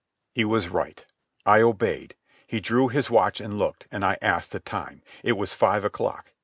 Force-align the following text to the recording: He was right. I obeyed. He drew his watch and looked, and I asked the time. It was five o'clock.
He 0.33 0.43
was 0.43 0.67
right. 0.67 1.05
I 1.45 1.61
obeyed. 1.61 2.15
He 2.47 2.59
drew 2.59 2.87
his 2.87 3.11
watch 3.11 3.39
and 3.39 3.59
looked, 3.59 3.85
and 3.91 4.03
I 4.03 4.17
asked 4.19 4.51
the 4.51 4.59
time. 4.59 5.03
It 5.21 5.33
was 5.37 5.53
five 5.53 5.85
o'clock. 5.85 6.31